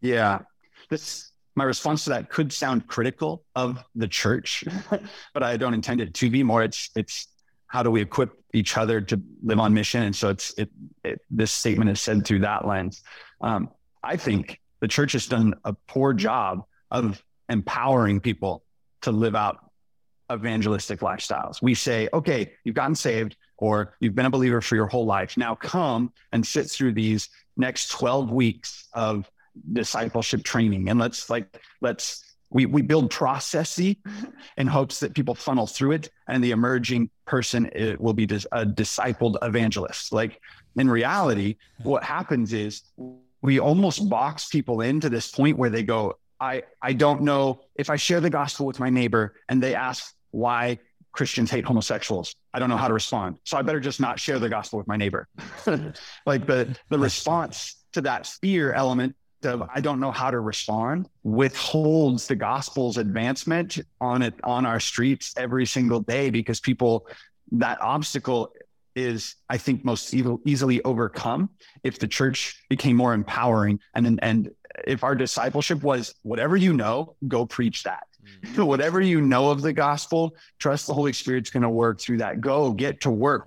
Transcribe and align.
Yeah. 0.00 0.40
This 0.90 1.32
my 1.58 1.64
response 1.64 2.04
to 2.04 2.10
that 2.10 2.30
could 2.30 2.52
sound 2.52 2.86
critical 2.86 3.44
of 3.56 3.82
the 3.96 4.06
church, 4.06 4.64
but 5.34 5.42
I 5.42 5.56
don't 5.56 5.74
intend 5.74 6.00
it 6.00 6.14
to 6.14 6.30
be 6.30 6.42
more. 6.42 6.62
It's 6.62 6.90
it's 6.94 7.26
how 7.66 7.82
do 7.82 7.90
we 7.90 8.00
equip 8.00 8.30
each 8.54 8.76
other 8.76 9.00
to 9.00 9.20
live 9.42 9.58
on 9.58 9.74
mission? 9.74 10.04
And 10.04 10.14
so 10.14 10.30
it's 10.30 10.56
it, 10.56 10.70
it 11.04 11.20
this 11.30 11.50
statement 11.50 11.90
is 11.90 12.00
said 12.00 12.24
through 12.24 12.40
that 12.40 12.66
lens. 12.66 13.02
Um, 13.40 13.70
I 14.02 14.16
think 14.16 14.60
the 14.80 14.88
church 14.88 15.12
has 15.12 15.26
done 15.26 15.54
a 15.64 15.74
poor 15.88 16.14
job 16.14 16.64
of 16.90 17.22
empowering 17.48 18.20
people 18.20 18.64
to 19.02 19.10
live 19.10 19.34
out 19.34 19.58
evangelistic 20.32 21.00
lifestyles. 21.00 21.60
We 21.60 21.74
say, 21.74 22.08
okay, 22.12 22.52
you've 22.64 22.74
gotten 22.74 22.94
saved 22.94 23.36
or 23.56 23.96
you've 24.00 24.14
been 24.14 24.26
a 24.26 24.30
believer 24.30 24.60
for 24.60 24.76
your 24.76 24.86
whole 24.86 25.06
life. 25.06 25.36
Now 25.36 25.54
come 25.54 26.12
and 26.32 26.46
sit 26.46 26.70
through 26.70 26.92
these 26.92 27.30
next 27.56 27.88
12 27.88 28.30
weeks 28.30 28.88
of 28.92 29.28
discipleship 29.72 30.42
training. 30.44 30.88
And 30.88 30.98
let's 30.98 31.30
like 31.30 31.60
let's 31.80 32.24
we 32.50 32.66
we 32.66 32.82
build 32.82 33.12
processy 33.12 33.98
in 34.56 34.66
hopes 34.66 35.00
that 35.00 35.14
people 35.14 35.34
funnel 35.34 35.66
through 35.66 35.92
it 35.92 36.10
and 36.28 36.42
the 36.42 36.50
emerging 36.50 37.10
person 37.26 37.70
it 37.74 38.00
will 38.00 38.14
be 38.14 38.24
a 38.24 38.64
discipled 38.64 39.36
evangelist. 39.42 40.12
Like 40.12 40.40
in 40.76 40.88
reality 40.88 41.56
what 41.82 42.02
happens 42.02 42.52
is 42.52 42.82
we 43.42 43.60
almost 43.60 44.08
box 44.08 44.48
people 44.48 44.80
into 44.80 45.08
this 45.08 45.30
point 45.30 45.58
where 45.58 45.70
they 45.70 45.82
go 45.82 46.14
i 46.40 46.62
i 46.82 46.92
don't 46.92 47.22
know 47.22 47.60
if 47.76 47.90
i 47.90 47.96
share 47.96 48.20
the 48.20 48.30
gospel 48.30 48.66
with 48.66 48.80
my 48.80 48.90
neighbor 48.90 49.34
and 49.48 49.62
they 49.62 49.74
ask 49.74 50.14
why 50.30 50.78
christians 51.12 51.50
hate 51.50 51.64
homosexuals. 51.64 52.34
I 52.54 52.58
don't 52.58 52.70
know 52.70 52.76
how 52.76 52.88
to 52.88 52.94
respond 52.94 53.38
so 53.44 53.56
i 53.56 53.62
better 53.62 53.80
just 53.80 54.00
not 54.00 54.18
share 54.18 54.38
the 54.38 54.48
gospel 54.48 54.78
with 54.78 54.88
my 54.88 54.96
neighbor. 54.96 55.28
Like 56.26 56.46
the 56.46 56.76
the 56.88 56.98
response 56.98 57.76
to 57.92 58.00
that 58.02 58.26
fear 58.26 58.72
element 58.72 59.16
of 59.44 59.68
I 59.74 59.80
don't 59.80 60.00
know 60.00 60.10
how 60.10 60.30
to 60.30 60.40
respond 60.40 61.08
withholds 61.22 62.26
the 62.26 62.36
gospel's 62.36 62.96
advancement 62.96 63.78
on 64.00 64.22
it 64.22 64.34
on 64.42 64.66
our 64.66 64.80
streets 64.80 65.34
every 65.36 65.66
single 65.66 66.00
day 66.00 66.30
because 66.30 66.60
people 66.60 67.06
that 67.52 67.80
obstacle 67.80 68.52
is 68.98 69.36
I 69.48 69.58
think 69.58 69.84
most 69.84 70.12
evil, 70.12 70.40
easily 70.44 70.82
overcome 70.82 71.50
if 71.84 71.98
the 71.98 72.08
church 72.08 72.62
became 72.68 72.96
more 72.96 73.14
empowering. 73.14 73.80
And 73.94 74.18
and 74.22 74.50
if 74.86 75.04
our 75.04 75.14
discipleship 75.14 75.82
was 75.82 76.14
whatever 76.22 76.56
you 76.56 76.72
know 76.72 77.16
go 77.26 77.46
preach 77.46 77.84
that. 77.84 78.04
Mm-hmm. 78.42 78.64
whatever 78.72 79.00
you 79.00 79.20
know 79.20 79.50
of 79.50 79.62
the 79.62 79.72
gospel 79.72 80.36
trust 80.58 80.86
the 80.86 80.94
Holy 80.94 81.12
Spirit's 81.12 81.50
going 81.50 81.62
to 81.62 81.70
work 81.70 82.00
through 82.00 82.18
that. 82.18 82.40
Go 82.40 82.72
get 82.72 83.00
to 83.02 83.10
work 83.10 83.36